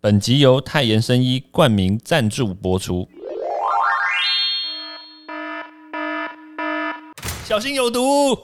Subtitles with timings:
[0.00, 3.08] 本集由泰妍生医冠名赞助播出。
[7.44, 8.38] 小心有毒！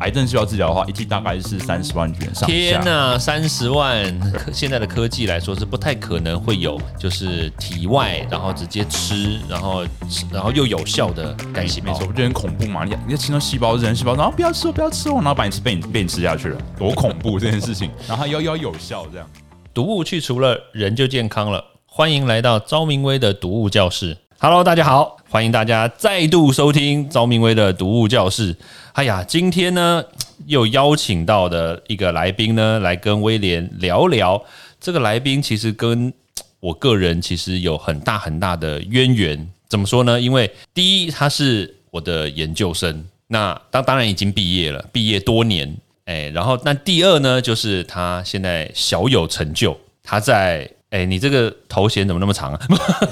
[0.00, 2.46] 癌症需要治疗的话，一剂大概是三十万元上下。
[2.46, 4.18] 天哪，三十万！
[4.32, 9.86] 科现在的科技来说是不太可能会有，就是体外然后直接吃，然后
[10.32, 12.08] 然后又有效的干细胞没错，。
[12.08, 12.84] 我觉得很恐怖嘛！
[12.84, 17.88] 你你吃到细胞是人细胞，然后不要吃哦，不要吃哦，然后把你吃被你被你吃下去了，多恐怖这件事情！
[18.08, 19.28] 然后还要要有效这样。
[19.74, 21.64] 毒物去除了，人就健康了。
[21.86, 24.18] 欢迎来到昭明威的毒物教室。
[24.38, 28.54] Hello，大家好，欢迎大家再度收听昭明威的毒物教室。
[28.92, 30.04] 哎呀，今天呢
[30.46, 34.42] 又邀请到的一个来宾呢，来跟威廉聊聊。
[34.78, 36.12] 这个来宾其实跟
[36.60, 39.48] 我个人其实有很大很大的渊源。
[39.68, 40.20] 怎么说呢？
[40.20, 45.74] 因为第一，他是我的研究生，那当当然已经毕业了，毕业多年。
[46.04, 52.60] 哎，然后那第二呢，就是他现在小有成就，他在哎，你这个头衔怎么那么长啊？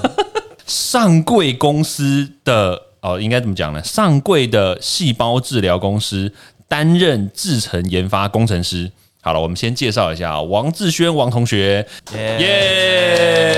[0.67, 3.83] 上柜公司的哦，应该怎么讲呢？
[3.83, 6.33] 上柜的细胞治疗公司
[6.69, 8.91] 担任制程研发工程师。
[9.23, 13.53] 好了，我们先介绍一下啊王志轩王同学，耶！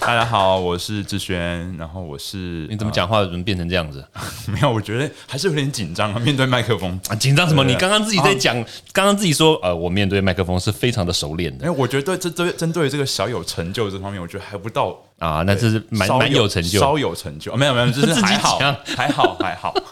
[0.00, 6.98] 大家好，我是志轩，然后我是你怎么讲话怎么变成这样子呃 没有，我觉得还是有点紧张啊，面对麦克风。
[7.08, 7.14] 啊？
[7.14, 7.62] 紧张什么？
[7.62, 8.56] 你刚刚自己在讲，
[8.94, 16.80] 刚刚自己说，呃，我面对麦克风是非常的熟练的因为我觉得这这针对这个小有成就这方面，我觉得还不到啊，那这是蛮蛮有成就。
[16.80, 17.54] 稍有成就。
[17.54, 19.74] 没有没有，就是还好还好讲，还好，还好。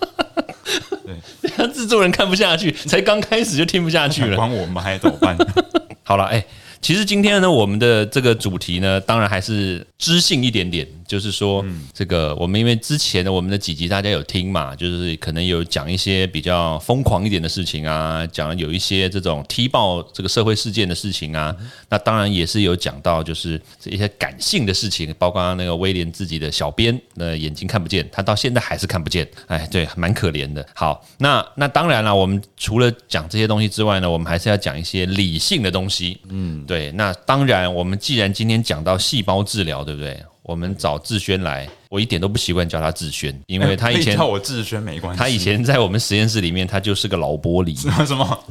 [1.74, 4.36] 制作人看不下去，才刚开始就听不下去了。
[4.36, 5.36] 管我们还怎么办？
[6.02, 6.44] 好了，哎、
[6.80, 21.56] 其实今天呢，我们的这个主题呢，当然还是知性一点点，就是说，这个我们因为之前的我们的几集大家有听嘛，就是可能有讲一些比较疯狂一点的事情啊，讲有一些这种踢爆这个社会事件的事情啊，
[21.88, 30.64] 那当然也是有讲到就是一些感性的事情，包括那个威廉自己的小编，那眼睛看不见，他到现在还是看不见，哎，对，蛮可怜的。
[30.74, 36.18] 好，那那当然了，我们除了讲这些东西之外呢，我们还是要讲一些理性的东西。
[36.28, 36.92] 嗯，对。
[36.92, 40.20] 那当然，我们既然今天讲到细胞治疗，对不对？
[40.48, 45.18] 我们找志轩来，我一点都不习惯叫他志轩，因为他以前欸叫我志轩没关系。
[45.18, 47.78] 他以前在我们实验室里面，他就是个老玻璃。
[47.78, 48.44] 什 么什么？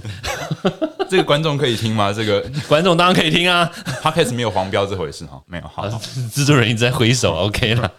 [1.10, 2.14] 这个观众可以听吗？
[2.14, 3.68] 这个观众当然可以听啊
[4.04, 5.64] ，podcast 没有黄标这回事哈，没有。
[5.68, 6.00] 好，好
[6.32, 7.92] 制作人一直在挥手，OK 了。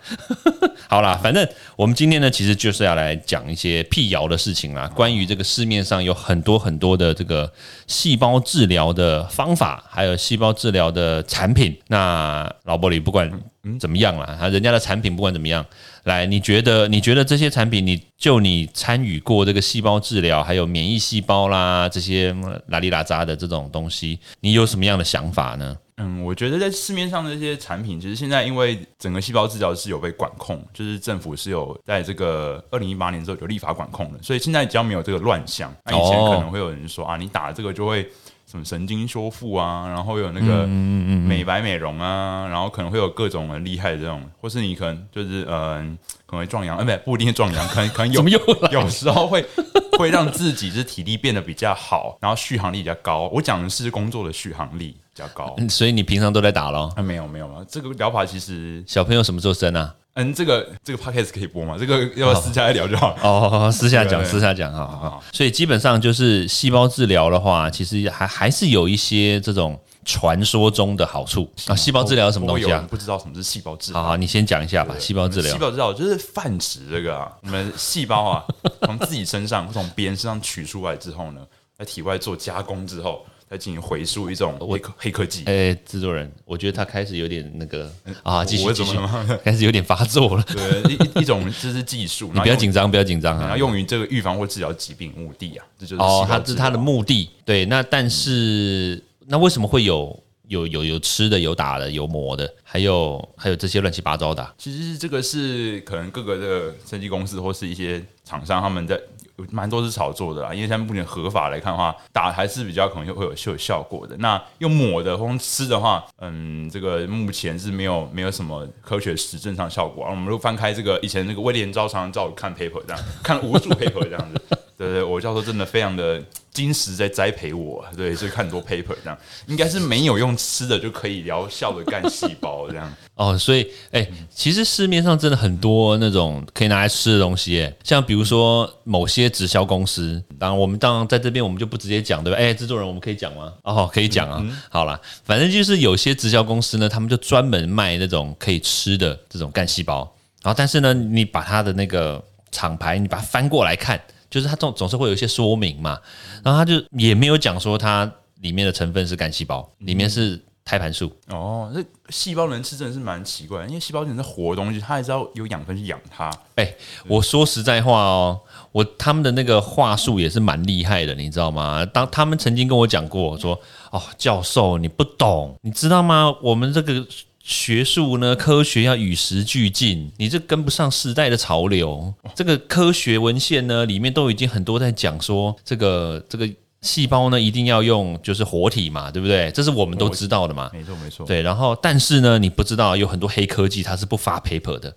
[0.90, 4.88] 好啦，反正我们今天呢，其实就是要来讲一些辟谣的事情啦。
[4.88, 7.52] 关于这个市面上有很多很多的这个
[7.86, 11.76] 细胞治疗的方法，还有细胞治疗的产品。
[11.88, 13.30] 那老玻璃不管
[13.78, 15.64] 怎么样啦，他人家的产品不管怎么样，
[16.04, 25.76] 来，你觉得你觉得这些产品，你就你参与过这个细胞治疗，还有免疫细胞啦这些嗯拉里拉扎的这种东西，你有什么样的想法呢？
[25.98, 36.30] 嗯，我觉得在市面上的这些产品，其实现在因为整个细胞治疗是有被管控，就是政府是有在这个二零一八年之后有立法管控的，所以现在只要没有这个乱象，那以前哦。
[36.32, 38.08] 可能会有人说啊，你打这个就会
[38.50, 48.24] 什么神经修复啊，然后有那个美白美容啊，然后可能会有各种很厉害的这种，或是你可能就是嗯、可能会壮阳，呃，不不一定是壮阳，可能可能有
[48.70, 49.44] 有时候会
[49.98, 53.28] 会让自己就是体力变得比较好，然后续航力比较高。
[53.34, 55.54] 我讲的是工作的续航力比较高。
[55.58, 56.90] 嗯所以你平常都在打咯。
[56.96, 59.94] 啊，没有没有没有，这个疗法其实，小朋友什么时候生啊？
[60.18, 61.76] 嗯，这个这个 podcast 可以播吗？
[61.78, 63.22] 这个要不要私下来聊就好了。
[63.22, 64.84] 哦，私下讲，私下讲好。
[64.88, 71.76] 好好所以基本上就是细胞治疗的话，其实还还是有一些这种传说中的好处啊。
[71.76, 72.84] 细胞治疗什么东西啊？
[72.90, 74.02] 不知道什么是细胞治疗。
[74.02, 74.92] 好好，你先讲一下吧。
[74.98, 78.44] 细胞治疗细胞治疗就是泛指这个啊，我们细胞啊，
[78.82, 81.40] 从自己身上或从别人身上取出来之后呢，
[81.78, 85.44] 在体外做加工之后，再进行回溯一种黑科黑科技。
[85.46, 87.90] 哎，制作人，我觉得他开始有点那个
[88.22, 90.44] 啊，继续继续怎么，开始有点发作了。
[90.52, 93.56] 对，一一一种就是技术， 你不要紧张，不要紧张啊然后。
[93.56, 97.30] 用于这个预防或治疗疾病目的啊，这就是哦，细胞治疗它是它的目的。
[97.44, 104.54] 对，那但是那为什么会有有有有吃的、有打的、有磨的，还有还有这些乱七八糟的啊？
[104.58, 109.00] 其实这个是可能各个的设计公司或是一些厂商他们在
[109.38, 114.16] 有蛮多是炒作的啦，因为现在目前合法来看的话，打还是比较可能会有有效果的。
[114.18, 120.10] 那用抹的或用吃的话，嗯，这个目前是没有没有什么科学实证上效果啊。
[120.10, 124.58] 我们如果翻开这个以前那个威廉招商照看 paper 这样，看了无数 paper 这样子。
[124.78, 126.22] 对对，我教授真的非常的
[126.52, 132.92] 金石在栽培我，对，所以看很多 paper 这样，应该是没有用吃的就可以疗效的干细胞这样。
[133.16, 142.38] 哦，所以哎、其实市面上真的很多那种可以拿来吃的东西，哎，像比如说某些直销公司，当然我们当然在这边我们就不直接讲，对吧？
[142.38, 143.52] 哎，制作人我们可以讲吗？
[143.64, 144.46] 哦，可以讲啊。
[144.70, 150.08] 好啦，反正就是有些直销公司呢，他们就专门卖那种可以吃的这种干细胞，
[150.44, 152.22] 然后但是呢，你把它的那个
[152.52, 155.98] 厂牌，你把它翻过来看，就是它总总是会有一些说明嘛，
[156.44, 158.10] 然后他就也没有讲说它
[158.40, 161.10] 里面的成分是干细胞，里面是胎盘素。
[161.28, 166.30] 哦，这细胞能吃真的是蛮奇怪，因为细胞真的是活的东西，它还是要有养分去养它。
[166.56, 166.74] 哎、
[167.06, 168.38] 我说实在话哦，
[168.72, 171.84] 我他们的那个话术也是蛮厉害的，你知道吗？
[171.86, 173.58] 当他们曾经跟我讲过，说
[173.90, 176.34] 哦，教授你不懂，你知道吗？
[176.42, 177.06] 我们这个
[177.48, 182.12] 学术呢，科学要与时俱进，你这跟不上时代的潮流。
[182.34, 186.46] 这个科学文献呢，里面都已经很多在讲说，这个这个
[186.82, 189.50] 细胞呢，一定要用就是活体嘛，对不对？
[189.52, 190.68] 这是我们都知道的嘛。
[190.74, 194.94] 没错没错，对，然后但是呢，你不知道有很多黑科技它是不发 paper 的。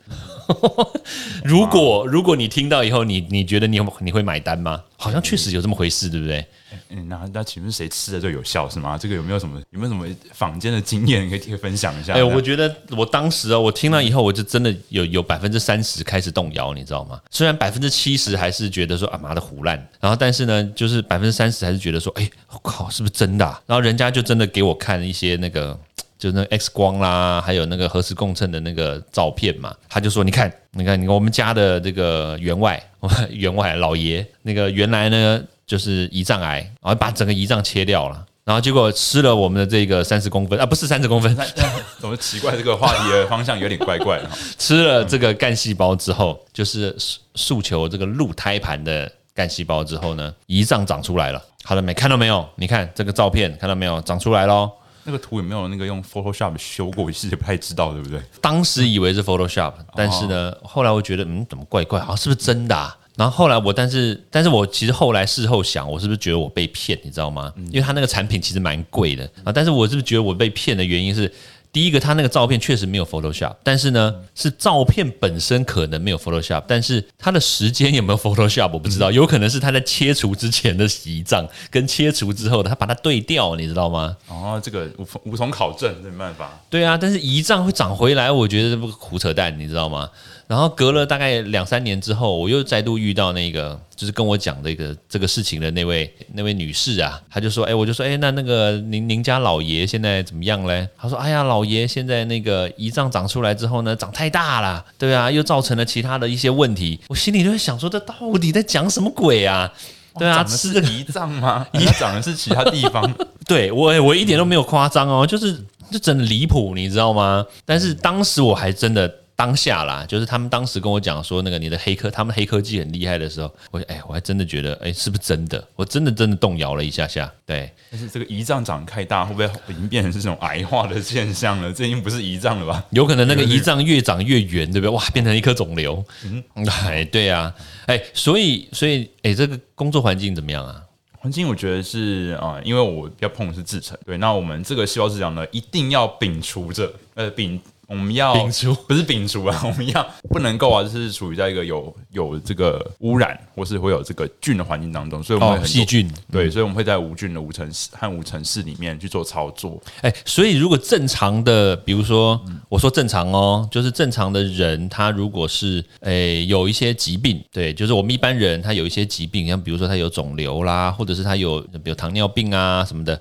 [1.46, 4.84] 如果如果你听到以后，你你觉得你有你会买单吗？
[4.98, 6.46] 好像确实有这么回事，对不对？
[6.92, 8.98] 嗯，那那请问谁吃的最有效是吗？
[8.98, 12.14] 这个有没有什么有没有什么坊间的经验可以可以分享一下？
[12.14, 17.20] 哎、我觉得我当时啊，我听了以后，我就真的有有百分之三十开始动摇，你知道吗？
[17.30, 25.78] 虽然百分之七十还是觉得说啊妈的胡烂，然后但是呢，就是百分之三十还是觉得说，哎、我靠，是不是真的啊、然后人家就真的给我看一些那个。
[26.22, 32.80] 就是那 X 光啦，还有那个核磁共振的那个照片嘛，他就说：“你看，你看，你看我们家的这个员外，
[33.32, 41.34] 员外老爷，那个原来呢就是胰脏癌，然后把整个胰脏切掉了，然后结果吃了我们的这个三十公分啊，不是三十公分，
[41.98, 42.58] 怎么奇怪？
[42.58, 44.30] 这个话题的方向有点怪怪的。
[44.60, 51.42] 吃了这个干细胞之后，就是诉诉求这个鹿胎盘的干细胞之后呢，胰脏长出来了。
[51.64, 51.94] 好了没？
[51.94, 52.46] 看到没有？
[52.58, 54.02] 你看这个照片，看到没有？
[54.02, 54.70] 长出来喽。
[55.06, 57.06] 那个图有没有那个用 Photoshop 修过？
[57.06, 58.22] 我其实也不太知道，对不对？
[58.42, 62.02] 当时以为是 Photoshop，但是呢，后来我觉得，嗯，怎么怪怪？
[62.02, 62.98] 好像是不是真的、啊？
[63.16, 66.98] 然后后来我，但是，但是我其实后来事后想，我是不是觉得我被骗？
[67.04, 67.52] 你知道吗？
[67.72, 71.32] 因为他那个产品其实蛮贵的啊，但是我是不是觉得我被骗的原因是？
[71.74, 84.18] 第一个，他那个照片确实没有 Photoshop，但是呢，是照片本身可能没有 Photoshop，但是它的时间有没有 Photoshop 我不知道，有可能是他在切除之前的胰脏跟切除之后的，他把它对调，你知道吗？
[84.28, 86.60] 哦，这个无从无从考证，这没办法。
[86.70, 90.10] 对啊，但是胰脏会长回来，我觉得这不胡扯淡，你知道吗？
[90.52, 100.86] 然后隔了大概两三年之后，我又再度遇到那个就是跟我讲这个这个事情的那位那位女士啊，她就说，哎，我就说，哎，那那个您您家老爷现在怎么样嘞？
[100.98, 107.00] 她说，哎呀，老爷现在那个胰脏长出来之后呢，长太大了，对啊，又造成了其他的一些问题。
[107.08, 109.72] 我心里就会想说，这到底在讲什么鬼啊？
[110.20, 111.66] 对啊，吃这个胰脏吗？
[111.72, 113.10] 胰长的是其他地方。
[113.48, 115.56] 对我，我一点都没有夸张哦，就是
[115.90, 117.46] 就真的离谱，你知道吗？
[117.64, 119.08] 但是当时我还真的
[119.42, 125.68] 当下啦，就是他们当时跟我讲说，那个你的黑科，他们黑科技很厉害的时候，我哎，我还真的觉得，哎，是不是真的？
[125.76, 127.32] 我真的真的动摇了一下下。
[127.44, 131.74] 对，但是这个胰脏长太大，会不会已经变成是这种癌化的现象了？
[131.74, 132.86] 这已经不是胰脏了吧？
[132.92, 134.90] 有可能那个胰脏越长越圆，对不对？
[134.96, 136.06] 哇，变成一颗肿瘤。
[136.24, 136.44] 嗯，
[136.86, 137.52] 哎，对啊，
[137.88, 140.84] 哎，所以所以哎，这个工作环境怎么样啊？
[141.18, 147.60] 环境我觉得是啊、因为我要碰的是制成，对，那我们这个细胞治疗呢，一定要摒除着，呃，摒
[147.92, 156.10] 我们要摒除 不是摒除啊， 我们要不能够啊，就是处于在一个有有这个污染或是会有这个菌的环境当中，所以我们会很细菌。
[156.32, 159.82] 对，所以我们会在无菌的无尘室和无尘室里面去做操作。
[160.02, 173.20] 哎，所以如果正常的，比如说我说正常哦，就是正常的人，他如果是诶有一些疾病，对，就是我们一般人他有一些疾病，像比如说他有肿瘤啦，或者是他有比如糖尿病啊什么的，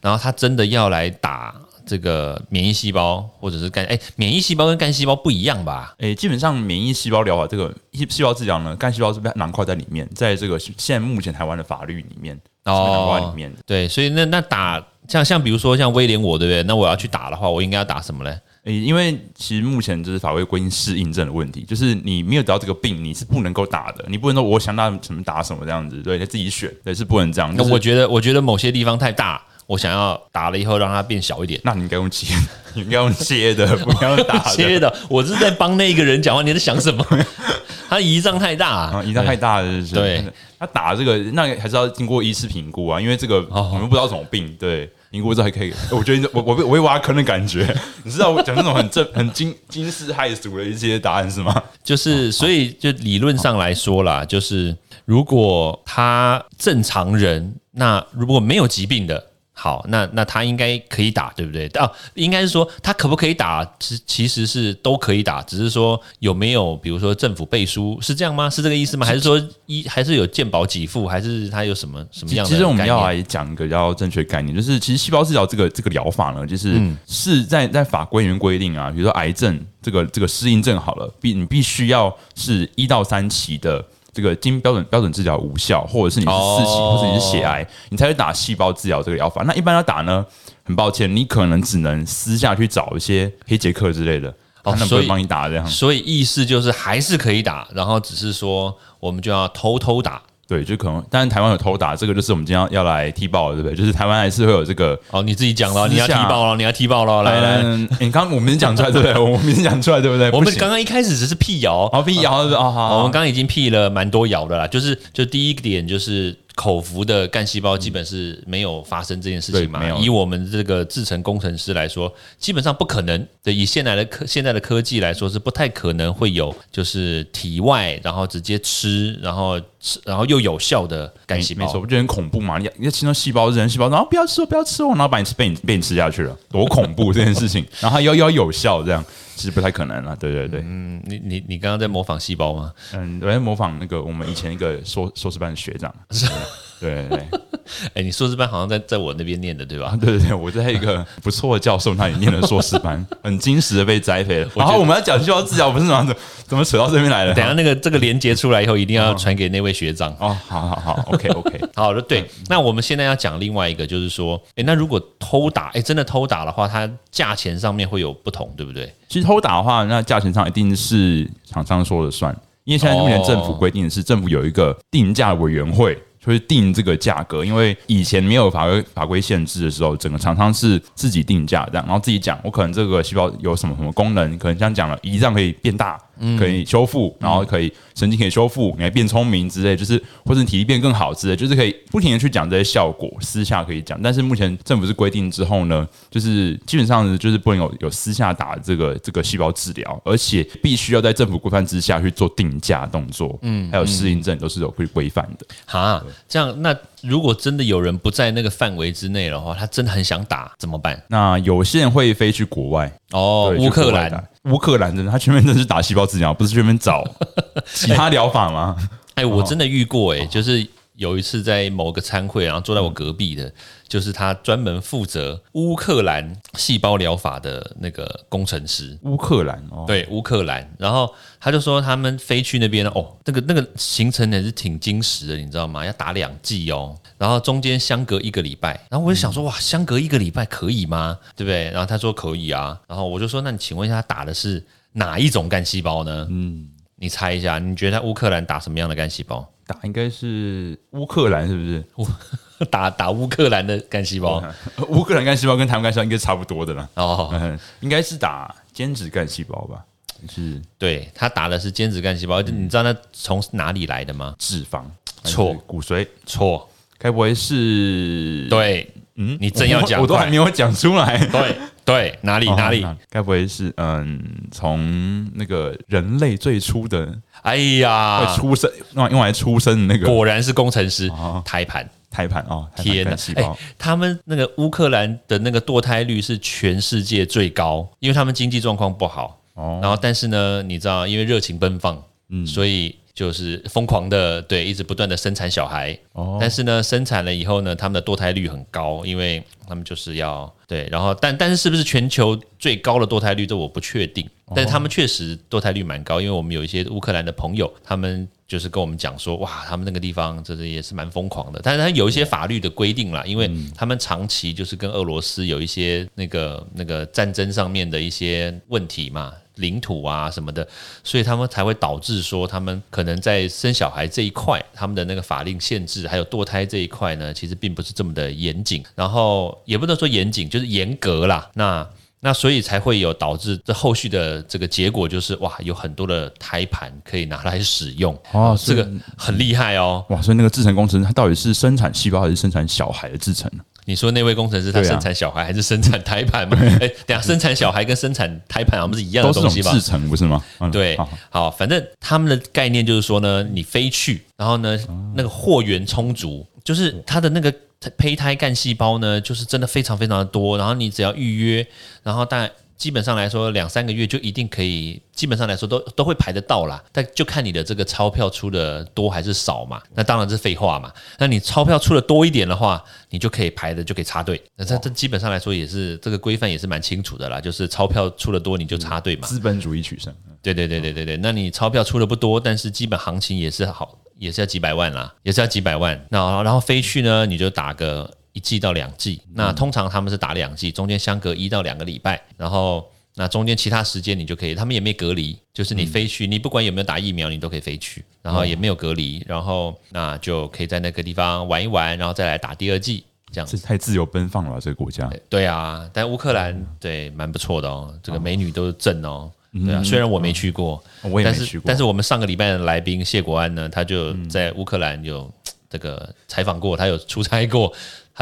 [0.00, 1.54] 然后他真的要来打
[1.86, 5.94] 这个免疫细胞或者是干哎，免疫细胞跟干细胞不一样吧？
[5.98, 13.58] 诶，基本上免疫细胞疗法这个细细胞治疗呢，干细胞是被囊括在里面，在这个现在目前台湾的法律里面是被囊括在里面的。
[13.66, 16.62] 对，所以那那打像像比如说像威廉我对不对？
[16.62, 18.38] 那我要去打的话，我应该要打什么嘞？
[18.64, 27.50] 诶，因为其实目前就是法规规定适应症的问题，就是你没有得到这个病，你是不能够打的，你不能说我想打什么打什么这样子，对，你自己选，对，是不能这样。
[27.50, 31.60] 就是那我觉得我觉得某些地方太大，我想要打了以后让它变小一点。
[31.64, 32.34] 那你应该用切，
[32.74, 34.50] 你应该用切的，不要用打的。
[34.50, 37.04] 切的，我是在帮那个人讲话，你在想什么？
[37.88, 40.24] 他仪仗太大、啊，胰脏太大了，是不是对，
[40.58, 47.68] 他打这个那还是要经过医师评估啊，因为这个哦我们不知道什么病，对，评估之后还可以， 我觉得我我被我被挖坑的感觉，
[48.02, 51.62] 你知道我讲那种很正很惊惊世骇俗的一些答案是吗？
[51.84, 59.22] 就是，所以就理论上来说啦，就是如果他正常人，那如果没有疾病的。
[59.62, 61.68] 好，那那他应该可以打，对不对？
[61.80, 68.50] 啊，应该是说他可不可以打，其其实是都可以打，只是说有没有，比如说政府背书是这样吗？
[68.50, 69.06] 是这个意思吗？
[69.06, 72.50] 还是说一还是有健保给付，还是他有什么什么样的？
[72.50, 83.84] 其实我们要来讲一个比较正确概念，就是其实细胞治疗这个这个疗法呢，就是、嗯是在在法规里面规定啊，比如说癌症这个这个适应症好了，必你必须要是一到三期的。
[84.12, 89.42] 这个经标准标准治疗无效，或者是你是四期，哦或者你是血癌，你才会打细胞治疗这个疗法。
[89.44, 90.24] 那一般要打呢，
[90.64, 95.66] 很抱歉，你可能只能私下去找一些黑杰克之类的，他们不哦所以会帮你打这样。
[95.66, 100.20] 所以意思就是还是可以打，然后只是说我们就要偷偷打。
[100.52, 103.74] 对，就可能，但是台湾有偷打，这个就是我们今天要要来踢爆的，对不对？
[103.74, 107.62] 就是台湾还是会有这个哦，你自己讲了，你要踢爆了，你要踢爆了，来来。
[107.62, 109.18] 嗯，你刚刚我们讲出来 对不对？
[109.18, 110.30] 我们讲出来对不对？
[110.32, 114.66] 我们刚刚一开始只是辟谣，好辟谣的哦，好好，我们刚刚已经辟了蛮多谣的啦。
[114.66, 119.96] 就是就第一点就是口服的干细胞基本是没有发生这件事情嘛没有。
[119.98, 123.54] 以我们这个制成工程师来说，基本上不可能对。
[123.54, 131.64] 以现在的科现在的科技来说，是不太可能会有就是体外然后直接吃，然后吃然后又有效的干细胞。
[131.64, 132.58] 没错，不觉得很恐怖嘛？
[132.58, 137.66] 你你要亲到细胞，人细胞，然后不要吃哦，不要吃哦，然后把你吃被你被你吃下去了，多恐怖这件事情。
[137.80, 140.14] 然后它又要有效，这样其实不太可能了。
[140.16, 142.72] 对对对，嗯，你你你刚刚在模仿细胞吗？
[142.92, 145.94] 嗯，我在模仿那个我们以前一个硕硕士班的学长。
[146.82, 147.40] 对对对
[147.94, 149.96] 哎，你硕士班好像在在我那边念的对吧？
[150.00, 154.50] 对对对，我在一个不错的教授那里念的硕士班，很矜持的被栽培了。
[154.56, 156.04] 然后我们要讲细胞治疗，不是吗？
[156.04, 156.16] 怎
[156.48, 157.32] 怎么扯到这边来了？
[157.34, 160.10] 等一下那个这个连接出来以后，一定要传给那位学长。
[160.18, 161.60] 哦，好好好，OK OK。
[161.76, 162.28] 好的，对。
[162.48, 168.92] 那我们现在要讲另外一个，就是说，诶，那如果偷打，诶，真的偷打的话，它价钱上面会有不同，对不对？
[169.08, 175.96] 其实偷打的话，那价钱上一定是厂商说了算，因为现在目前政府规定的是，政府有一个定价委员会。
[176.24, 185.98] 就是定这个价格，因为以前没有法规法规限制的时候，整个厂商是自己定价这样，然后自己讲，我可能这个细胞有什么什么功能，可能像讲了胰脏可以变大，
[186.38, 194.00] 可以修复，然后可以神经可以修复，你还变聪明之类，就是或者你体力变更好之类，就是可以不停的去讲这些效果，私下可以讲。
[194.02, 205.46] 但是目前政府是规定之后呢，就是基本上就是不能有有私下打这个这个细胞治疗，而且必须要在政府规范之下去做定价动作，嗯，还有适应症都是有规规范的。
[205.66, 211.02] 哈，这样那如果真的有人不在那个范围之内的话，他真的很想打怎么办？
[211.08, 214.24] 那有些人会飞去国外，哦，乌克，兰。
[214.44, 217.04] 乌克兰真的，他全面真的是打细胞治疗，不是去那边找。
[217.74, 218.76] 其他疗法吗？
[219.14, 220.66] 哎，我真的遇过，哎，就是
[221.02, 223.52] 有一次在某个餐会，然后坐在我隔壁的，
[223.88, 228.96] 就是他专门负责乌克兰细胞疗法的那个工程师。
[229.02, 235.84] 乌克兰哦，对乌克兰，然后他就说他们飞去那边哦，那个那个行程也是挺精实的，你知道吗？
[235.84, 241.18] 要打两剂哦，然后中间相隔一个礼拜，然后我就想说哇，相隔一个礼拜可以吗？
[241.34, 241.64] 对不对？
[241.72, 246.28] 然后他说可以啊，然后我就说那你请问一下，他打的是哪一种干细胞呢？
[246.30, 249.44] 嗯，你猜一下，你觉得他乌克兰打什么样的干细胞？
[249.66, 251.84] 打应该是乌克兰是不是？
[252.70, 254.42] 打打乌克兰的干细胞
[254.88, 256.88] 乌克兰干细胞跟台湾干细胞应该差不多的啦。
[256.94, 259.84] 哦，嗯，应该是打间质干细胞吧？
[260.30, 264.36] 是对他打的是间质干细胞，你知道那从哪里来的吗？
[264.38, 264.84] 脂肪？
[265.24, 266.06] 错骨髓？
[266.26, 271.18] 错，该不会是？，对，嗯你正要讲我都还没有讲出来。
[271.26, 272.86] 对对，哪里哦哪里？
[273.10, 281.88] 该不会是嗯，从那个人类最初的哎会呀，出生用用来出生的那个果然是工程师哦胎盘。
[282.10, 289.40] 胎盘哦，天哪哎，他们那个乌克兰的那个堕胎率是全世界最高，因为他们经济状况不好。
[289.54, 295.98] 哦然后，但是呢，你知道，因为热情奔放，嗯所以就是疯狂的对，一直不断的生产小孩。
[296.12, 299.42] 哦但是呢，生产了以后呢，他们的堕胎率很高，因为
[299.72, 304.22] 他们就是要对，然后但但是是不是全球最高的堕胎率，这我不确定。
[304.44, 311.58] 哦但是他们确实堕胎率蛮高，因为我们有一些乌克兰的朋友，他们就是跟我们讲说，哇，他们那个地方真是也是蛮疯狂的。
[311.62, 319.32] 但是他有一些法律的规定啦，因为嗯他们长期就是跟俄罗斯有一些那个那个战争上面的一些问题嘛。
[319.56, 320.66] 领土啊什么的，
[321.04, 331.48] 所以他们才会导致说，他们可能在生小孩这一块，他们的那个法令限制，还有堕胎这一块呢，其实并不是这么的严谨，然后也不能说严谨，就是严格啦。
[331.54, 331.86] 那
[332.20, 340.04] 那所以才会有导致这后续的这个结果，就是哇，有很多的胎盘可以拿来使用哦这个很厉害哦。
[340.10, 343.64] 哇，所以那个制程工程师他到底是生产细胞还是生产小孩的制程呢？
[343.84, 346.56] 你说那位工程师他生产小孩还是生产胎盘吗？
[346.80, 349.80] 哎，等下生产小孩跟生产胎盘好像不是一样的东西吧制？
[349.80, 350.40] 程不是吗？
[350.60, 354.78] 嗯对好，好，反正他们的概念就是说呢，你飞去，然后呢，
[355.16, 357.52] 那个货源充足，就是它的那个
[357.90, 361.66] 胚胎干细胞呢，就是真的非常非常的多，然后你只要预约，
[362.02, 362.50] 然后但
[362.82, 370.92] 基本上来说两三个月就一定可以，基本上来说都都会排得到啦，但就看你的这个钞票出的多还是少嘛，那当然是废话嘛。
[371.16, 379.28] 那你钞票出的多一点的话，你就可以排的就可以插队，那这这基本上来说也是这个规范也是蛮清楚的啦，就是钞票出的多你就插队嘛。
[379.28, 380.12] 资本主义取胜。
[380.42, 386.04] 对对对对对对，那你钞票出的不多，但是基本行情也是好，也是要几百万啦，也是要几百万。
[386.10, 389.20] 那然后飞去呢，你就打个一季到两季。
[389.34, 403.04] 那通常他们是打两季，中间相隔一到两个礼拜，然后那中间其他时间你就可以，他们也没隔离，就是你飞去，你不管有没有打疫苗，你都可以飞去，然后也没有隔离，然后那就可以在那个地方玩一玩，然后再来打第二季。
[403.34, 405.10] 这样子太自由奔放了吧，这个国家。
[405.30, 409.32] 对啊，但乌克兰对蛮不错的哦，这个美女都是正哦。
[409.52, 415.32] 对啊，虽然我没去过，我也没去过但是我们上个礼拜的来宾谢国安呢，他就在乌克兰有
[415.70, 417.72] 这个采访过，他有出差过，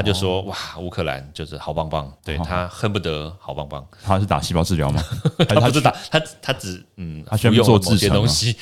[0.00, 3.86] 他就说、哇，乌克兰就是好棒棒，对他恨不得好棒棒。
[4.02, 5.02] 他是打细胞治疗吗？
[5.46, 8.56] 他不是打他他只嗯，他需要做服用了某些东西。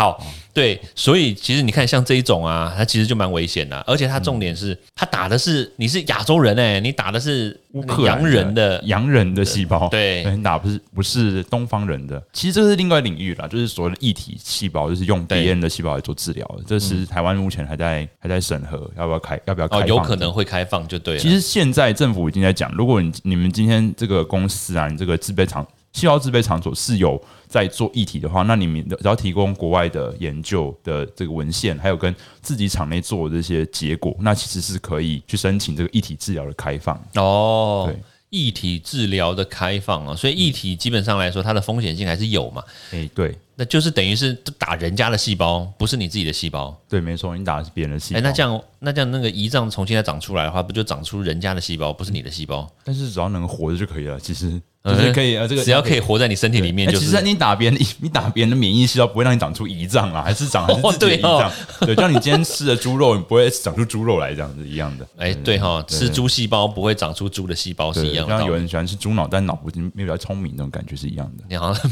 [0.00, 0.18] 好，
[0.54, 12.22] 对，所以其实你看，像这一种啊，它其实就蛮危险的，而且它重点是，它打的是你是亚洲人哎、你打的是乌克兰洋人的，洋人的细胞，对你打不是不是东方人的。
[12.32, 16.64] 其实这是另外领域啦，就是所谓的异体细胞，就是用别对人的细胞来做治疗的。
[16.66, 21.20] 这是台湾目前还在还在审核，要不要开，要不要开哦，有可能会开放就对了。
[21.20, 36.96] 其实现在政府已经在讲，如果你你们今天这个公司啊，你这个制备厂细胞制备场所是有在做议题的话，那你们只要提供国外的研究的这个文献，还有跟自己厂内做的这些结果，那其实是可以去申请这个议题治疗的开放。
[37.16, 42.62] 哦对，异体治疗的开放啊，所以异体基本上来说，它的风险性还是有嘛。
[42.92, 46.74] 诶、对那就是等于是打人家的细胞，不是你自己的细胞。
[46.88, 48.26] 对，没错，你打的是别人的细哎、胞。
[48.26, 52.66] 那这样那这样那个胰脏重新再长出来的话，不就长出人家的细胞，不是你的细胞？
[52.82, 61.52] 但是只要能活着就可以了，其实呃就是可以呃，这个只要可以活在你身体里面，哎其实就是你打别人，你打别人的免疫细胞不会让你长出胰脏啊，还是长还是哦自己的胰脏。
[61.84, 65.06] 对，就像你今天吃的猪肉，你不会长出猪肉来这样子一样的。
[65.18, 68.38] 哎、对哈，吃猪细胞不会长出猪的细胞是，一样的。
[68.38, 71.44] 像有人喜欢吃猪脑，但脑不没有比较聪明，那种感觉是一样的。
[71.46, 71.90] 你好像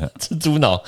[0.20, 0.82] 吃猪脑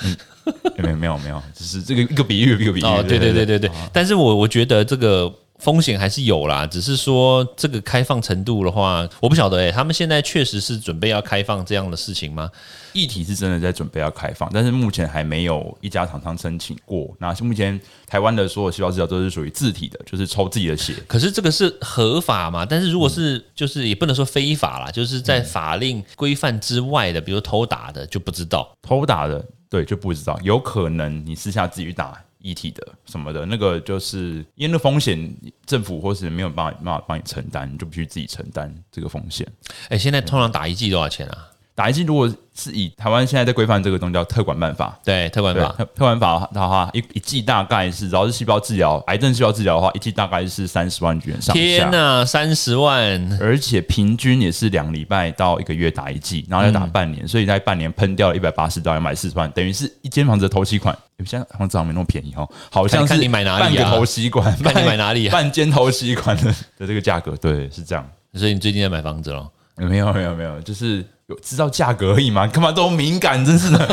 [0.77, 2.83] 没有没有没有，只是这个一个比喻，一个比喻。
[2.83, 3.71] 哦，对对对对对。
[3.91, 12.49] 但是我我觉得这个风险还是有啦，只是说这个开放程度的话，我不晓得哎、他们现在确实是准备要开放这样的事情吗？
[12.93, 17.13] 议题是真的在准备要开放，但是目前还没有一家厂商申请过。
[17.19, 20.93] 那目前台湾的所有细胞治疗都是属于自体的，就是抽自己的血。
[21.07, 22.65] 可是这个是合法嘛？
[22.65, 28.69] 但是如果是就是也不能说非法啦，就是在法令规范之外的，比如偷打的就不知道。
[28.81, 39.47] 偷打的，对就不知道，有可能你私下自己去打一体的什么的，那个就是因为那风险，政府或是没有办法办法帮你承担，你就必须自己承担这个风险。
[39.89, 41.49] 哎、现在通常打一剂多少钱啊？
[41.75, 51.61] 打一剂如果是以台湾现在在规范这个东西叫特管办法，对，特管对，法特特管法的话，一一剂大概是，只要是细胞治疗、癌症细胞治疗的话，一剂大概是三十万元上下。
[51.61, 53.37] 天呐，三十万！
[53.41, 60.97] 而且平均也是两礼拜到一个月打一剂，然后要打半年，所以在半年喷掉了一百八十到两百四十万，等于是一间房子的头期款。
[61.25, 66.43] 现在房子好像没那么便宜哦，好像是你买哪里啊半个头期款，看你买哪里啊 半间头期款的
[66.77, 68.09] 的这个价格，对，是这样。
[68.33, 69.51] 所以你最近在买房子咯？
[69.77, 73.89] 没有没有没有，就是有知道价格而已嘛， 干嘛这么敏感，真是的。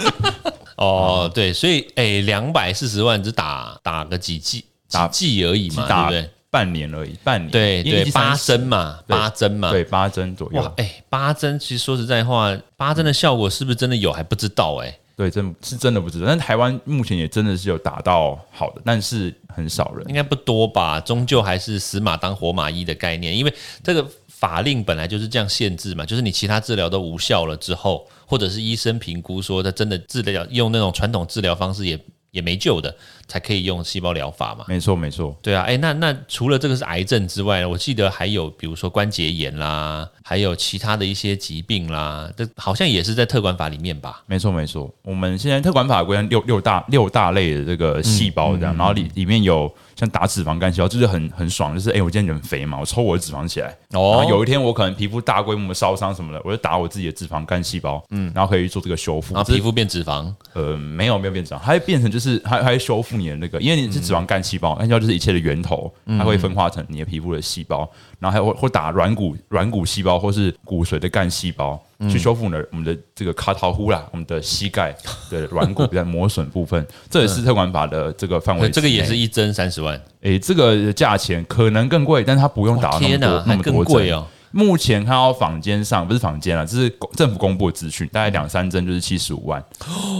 [0.76, 6.30] 哦，对，所以哎，两百四十万只打打个几季打几季而已嘛，对打不对？
[6.50, 14.98] 半年而已，半年，对对，八针嘛，八针嘛，对，八针左右哇，，哎，八针其实说实在话，八针的效果是不是真的有还不知道哎。
[15.16, 16.26] 对，真是真的不知道。
[16.26, 20.14] 但台湾目前也真的是有打到好的，但是很少人应。
[20.14, 24.04] 该不多吧，终究还是死马当活马医的概念，因为这个
[24.40, 32.00] 法令本来就是这样限制嘛，就是你其他治疗都无效了之后，或者是医生评估说他真的治疗用那种传统治疗方式也
[32.30, 32.96] 也没救的，
[33.30, 34.64] 才可以用细胞疗法嘛。
[34.66, 35.36] 没错，没错。
[35.40, 44.22] 对啊，哎，那那除了这个是癌症之外，我记得还有比如说关节炎啦，还有其他的一些疾病啦，这好像也是在特管法里面吧？
[44.26, 44.92] 没错，没错。
[45.02, 53.68] 我们现在特管法规定六六大六大类的这个细胞这样，然后里里面有像打脂肪干细胞，就是很很爽，就是哎、我今天人肥嘛，我抽我的脂肪起来。
[53.90, 59.34] 然哦后有一天我可能皮肤大规模的烧伤什么的，我就打我自己的脂肪干细胞，嗯，然后可以做这个修复。
[59.34, 71.80] 然后皮肤变脂肪，呃，没有没有变脂肪，它会变成就是它它会修复你的那个，因为你是脂肪干细胞，干细胞就是一切的源头，它会分化成你的皮肤的细胞，然后还有或或打软骨软骨细胞或是骨髓的干细胞，
[72.10, 74.96] 去修复我们的我们的这个卡桃呼啦，我们的膝盖
[75.30, 78.70] 的软骨在磨损部分，这也是特管法的这个范围。
[78.70, 84.26] 这个也是一针三十万，诶、这个价钱可能更贵，但是它不用打到那么，多那么多哦。
[84.52, 89.64] 目前看到坊间上不是坊间了，这是公政府公布的资讯，大概两三针就是七十五万。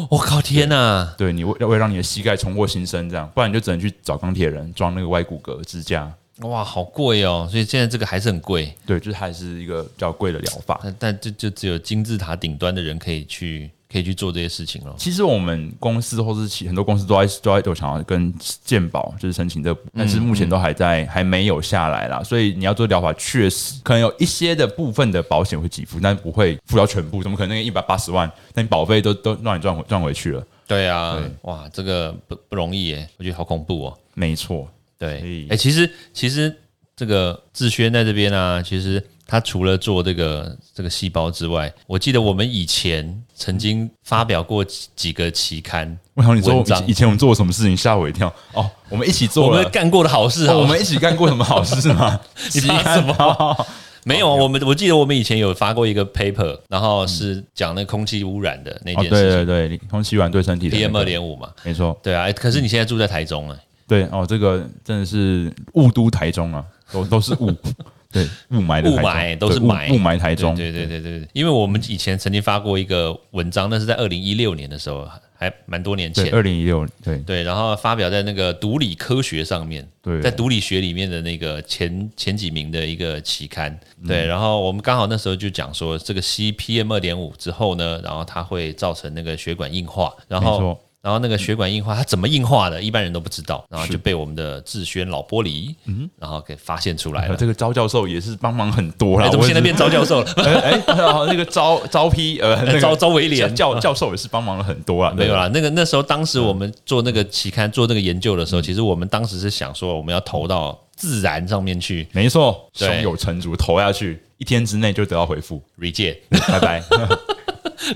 [0.08, 1.14] 我靠，天哪！
[1.18, 6.12] 对你为为让你的膝盖重获新生，这样，不然你就只能去找钢铁人装那个外骨骼支架。
[6.42, 7.46] 哇，好贵哦！
[7.50, 10.80] 所以现在这个还是很贵，对，就是还是一个比较贵的疗法。
[10.82, 14.94] 但但这就只有金字塔顶端的人可以去可以去做这些事情了。
[14.96, 18.32] 其实我们公司或是其很多公司都在都在都想要跟
[18.64, 22.22] 健保就是申请这个，但是目前都还在还没有下来啦。
[22.22, 27.22] 所以你要做疗法，确实可能有一些的部分的保险会给付，但不会付到全部。
[27.22, 30.46] 怎么可能那个一百八十万，那你保费都都让你赚回赚回去了？
[30.66, 33.98] 对啊对，哇，这个不不容易耶，我觉得好恐怖哦。
[34.14, 36.54] 没错，对哎、其实其实
[36.94, 46.40] 这个志轩在这边啊，其实他除了做这个这个细胞之外，我记得我们以前曾经发表过几几个期刊，我想你
[46.88, 48.32] 以前我们做过什么事情吓我一跳。
[48.54, 49.62] 哦，我们一起做了。
[49.62, 49.70] 们。
[49.70, 52.20] 干过的好事好哦我们一起干过什么好事吗？
[52.52, 53.66] 你怕什么？
[54.02, 61.50] 没有，我们我记得我们以前有发过一个 paper，然后是讲那空气污染的那哦，件事情、对对对，空气污染对身体的、那 PM 二点五嘛。
[61.62, 67.54] 没错，对啊，哎可是你现在住在台中了，对哦，这个真的是雾都台中啊，都都是雾，
[68.12, 69.92] 对雾霾的雾霾都是霾。
[69.92, 76.28] 雾霾台中，对对对对对，因为我们以前曾经发过一个文章，那是在二零一六年的时候，还蛮多年，前。
[76.34, 77.18] 二零一六对。
[77.18, 83.70] 对，然后发表在那个毒理科学上面，对，在毒理学里面的那个前前几名的一个期刊。
[84.00, 84.08] 嗯。
[84.08, 90.78] 对，然后我们刚好那时候就讲说，这个 CPM 二点五之后呢，然后它会造成那个血管硬化，然后。
[91.02, 97.30] 然后那个血管硬化它怎么硬化的，一般人都不知道，然后就被我们的志轩老玻璃，嗯，然后给发现出来了。
[97.30, 99.88] 呃这个招教授也是帮忙很多啦，哎，怎么现在变招？
[99.88, 100.32] 教授了？
[100.62, 100.82] 哎
[101.26, 116.82] 那个招招批呃， 招招威廉教教教授也是帮忙了很多啊，对没有啦，那个那时候当时我们做那个期刊做那个研究的时候，其实我们当时是想说我们要投到自然上面去没错，胸有成竹，投下去一天之内就得到回复，reject， 拜拜。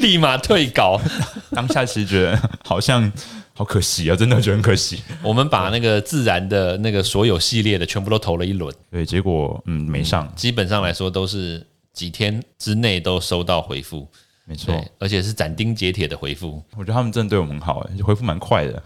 [0.00, 1.00] 立马退稿。
[1.50, 3.10] 当下其实觉得 好像
[3.54, 5.00] 好可惜啊，真的觉得很可惜。
[5.22, 14.08] 我们把那个自然的那个所有系列的全部都投了一轮，对，结果嗯没上，基本上来说都是几天之内都收到回复，
[14.44, 18.82] 没错对。，而且是斩钉截铁的回复，我觉得他们真的对我们很好，哎，回复蛮快的。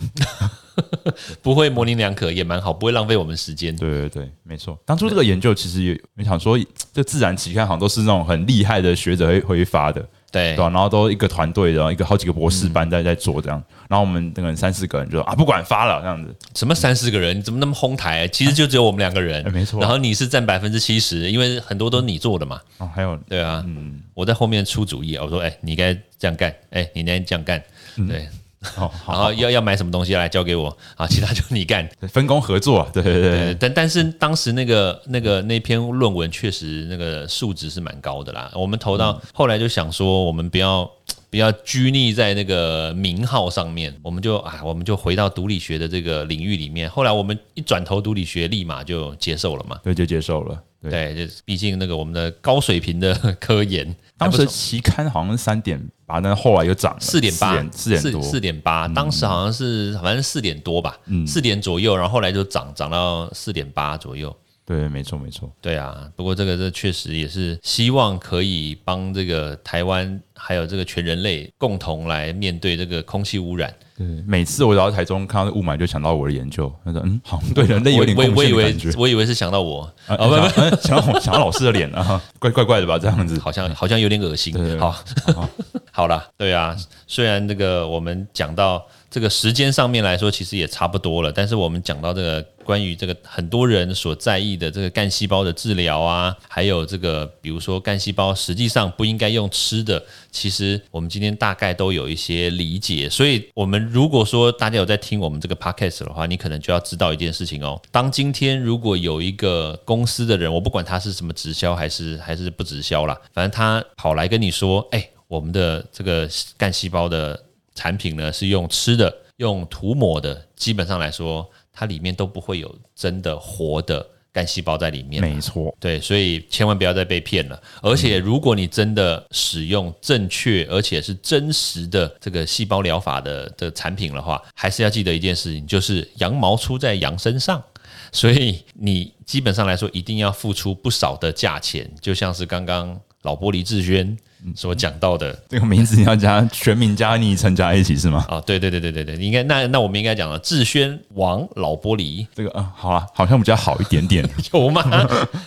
[1.42, 3.74] 不会模棱两可，也蛮好，不会浪费我们时间。
[3.74, 4.78] 对对对，没错。
[4.84, 6.56] 当初这个研究其实也我想说，
[6.92, 10.54] 这自然期刊好像都是那种很厉害的学者会会发的，对。
[10.54, 13.62] 对吧、然后都一个团队的，然后一个好几个博士班在在做这样。
[13.88, 16.34] 然后我们那个三四个人就说啊，不管发了这样子。
[16.54, 18.28] 什么三四个人，你怎么那么哄抬？
[18.28, 19.42] 其实就只有我们两个人。
[19.48, 19.80] 哎，没错。
[19.80, 22.60] 然后你是占百分之七十，因为很多都是你做的嘛。
[22.78, 23.16] 哦，还有。
[23.28, 24.02] 对啊，嗯。
[24.14, 27.62] 我在后面出主意啊，我说，哎、你该这样干，哎、你应该这样干，
[28.08, 28.28] 对，
[28.76, 31.88] 哦，好然后要要买什么东西来交给我，啊，其他就你干。
[32.08, 38.50] 分工合作啊，对对对对，但但是当时那个那个那篇论文确实那个数值是蛮高的啦。
[38.54, 40.90] 我们投到后来就想说，我们不要
[41.30, 46.88] 不要拘泥在那个名号上面，我们就啊，我们就回到毒理学的这个领域里面。
[46.88, 49.78] 后来我们一转投毒理学，立马就接受了嘛。
[49.84, 50.58] 对就接受了。
[50.80, 64.36] 对，对，就毕竟那个我们的高水平的科研，当时期刊好像是三点八，但后来又涨了四点八，四点四点八，当时好像是反正四点多吧，四点左右，然后后来就涨涨到四点八左右。
[64.68, 65.50] 对，没错没错。
[65.62, 73.74] 对啊，不过这个这确实也是希望可以帮这个台湾还有这个全人类共同来面对这个空气污染。
[73.96, 78.98] 对，每次我到台中看到雾霾，就想到我的研究，他说嗯，好像对人类有点贡我我我以为献感觉。
[78.98, 82.98] 我以为是想到我，啊，不不， 想到想到老师的脸啊，怪怪怪的吧？
[82.98, 84.94] 这样子，好像好像有点恶心好，
[85.90, 86.76] 好了，对啊，
[87.06, 103.08] 虽然这个我们讲到这个时间上面来说，其实也差不多了，但是我们讲到这个关于这个很多人所在意的这个干细胞的治疗啊，还有这个比如说干细胞实际上不应该用吃的，其实我们今天大概都有一些理解。
[103.08, 107.80] 所以，我们如果说大家有在听我们这个 podcast 的话，你可能就要知道一件事情哦。
[107.90, 117.42] 当今天如果有一个公司的人，我不管他是什么直销还是还是不直销啦，反正他跑来跟你说，哎、我们的这个干细胞的
[117.78, 125.22] 产品呢是用吃的、用涂抹的，基本上来说，它里面都不会有真的活的干细胞在里面。
[125.22, 127.62] 没错，对，所以千万不要再被骗了。
[127.80, 137.62] 而且，如果你真的使用正确而且是真实的这个细胞疗法的的产品的话，还是要记得一件事情，就是羊毛出在羊身上。
[138.10, 144.16] 所以你基本上来说，一定要付出不少的价钱，就像是刚刚老玻璃志轩
[144.54, 145.36] 所讲到的。
[145.48, 148.24] 这个名字你要加全名加昵称加一起是吗？
[148.28, 154.28] 啊，对对对对对对，应该那那我们应该讲了志轩王老玻璃这个啊，好啊，好像比较好一点点。
[154.52, 154.82] 有吗？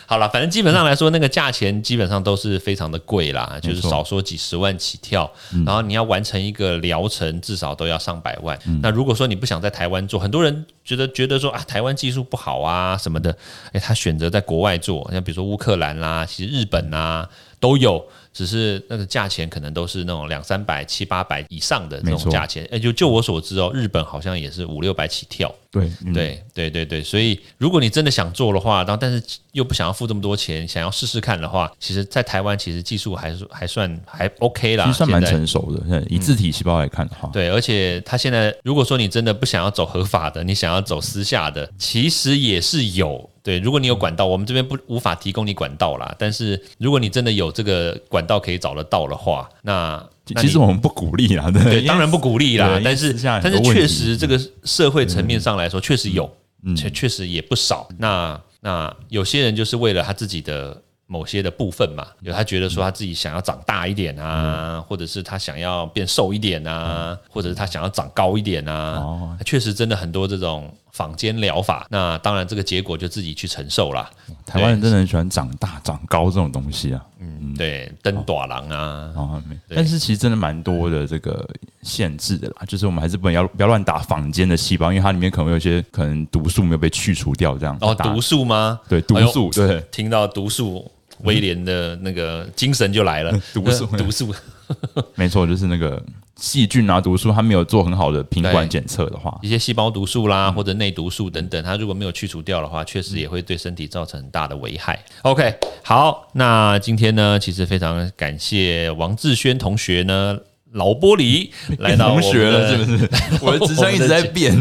[0.06, 5.30] 好了，反正基本上来说，那个价钱基本上都是非常的贵啦，就是少说几十万起跳。
[5.66, 8.58] 然后你要完成一个疗程，至少都要上百万。
[8.82, 13.36] 那如果说你不想在台湾做，很多人觉得觉得说啊，台湾技术不好啊什么的，
[13.74, 18.04] 诶，他选择在国外做，像比如说乌克兰啦，其实日本啊都有。
[18.34, 25.54] 只是那个价钱可能都是那种两三百、七八百以上的那种价钱，哎，就就我所知哦，日本好像也是五六百起跳。
[25.72, 36.04] 对对对对对，所以如果你真的想做的话，然后但是又不想要付这么多钱，想要试试看的话，其实，在台湾其实技术还是还算还 OK 啦，其实算蛮成熟的。
[36.10, 43.31] 以自体细胞来看的话，对，而且他现在如果说你真的不想要走合法的，你想要走私下的，其实也是有。
[43.44, 46.16] 对，如果你有管道，我们这边不无法提供你管道啦。
[46.20, 50.04] 但是如果你真的有这个管道可以找得到的话，那
[50.38, 52.80] 其实我们不鼓励啦，对，当然不鼓励啦。
[52.84, 56.32] 但是但是确实这个社会层面上来说，确实有，
[56.76, 57.90] 确确实也不少。
[57.98, 60.82] 那那有些人就是为了他自己的。
[61.12, 68.94] 某些的部分嘛，有他觉得说他自己想要长大一点啊，或者是他想要变瘦一点啊，或者是他想要长高一点啊。
[68.96, 71.88] 哦，确实真的很多这种坊间疗法。
[71.90, 74.10] 那当然这个结果就自己去承受啦。
[74.46, 77.06] 台湾人真的很喜欢长大长高这种东西啊。
[77.20, 79.12] 嗯，对，登短廊啊。
[79.16, 81.48] 哦，但是其实真的蛮多的这个
[81.82, 87.78] 限制的啦，就是我们还是不能要不要乱打坊间的细胞，因为它里面可能有些可能毒素没有被去除掉，这样。
[87.82, 88.80] 哦，毒素吗？
[88.88, 89.50] 对，毒素。
[89.52, 90.92] 对，听到毒素。
[91.24, 94.34] 威廉的那个精神就来了， 毒素， 毒素，
[95.14, 96.04] 没错，就是那个
[96.42, 105.00] 细菌啊，毒素，它没有做很好的品管检测的话，一些细胞毒素啦，或者内毒素等等，它如果没有去除掉的话，确实也会对身体造成很大的危害。
[105.22, 110.38] OK，好，那今天呢，其实非常感谢王志轩同学呢。
[110.74, 113.10] 老玻璃来到同学了，是不是？
[113.44, 114.56] 我的职称一直在变，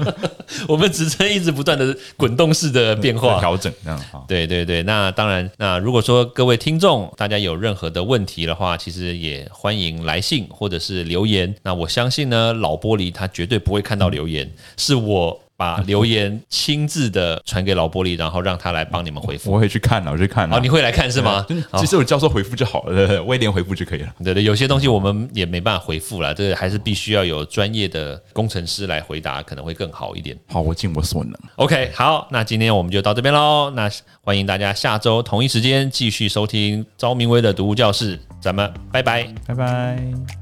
[0.66, 11.54] 我们职称一直不断的滚动式的变化调整，这样对对对，那当然，那如果说各位听众大家有任何的问题的话，其实也欢迎来信或者是留言。
[11.62, 15.41] 那我相信呢，老玻璃他绝对不会看到留言，是我。
[15.62, 19.52] 把留言亲自的传给老玻璃，然后让他来帮你们回复。
[19.52, 20.52] 我会去看，我去看。
[20.52, 21.46] 哦，你会来看是吗？
[21.78, 24.12] 其实我教授回复就好了，威廉回复就可以了。
[24.24, 30.36] 对对，有些东西我们也没办法回复了，这个还是必须要有专业的工程师来回答，可能会更好一点。
[30.48, 31.32] 好，我尽我所能。
[31.56, 33.70] OK，好，那今天我们就到这边喽。
[33.70, 33.88] 那
[34.22, 40.41] 欢迎大家下周同一时间继续收听昭明威的读物教室，咱们拜拜，拜拜。